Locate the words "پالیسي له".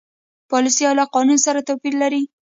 0.49-1.03